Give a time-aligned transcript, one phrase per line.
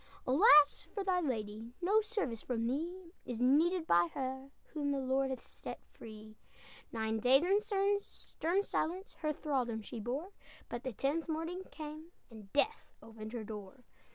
[0.25, 1.75] "Alas for thy lady!
[1.79, 6.37] No service from thee Is needed by her Whom the Lord hath set free;
[6.91, 7.59] Nine days, in
[7.99, 10.31] stern silence, Her thraldom she bore,
[10.69, 13.83] But the tenth morning came, And Death opened her door!"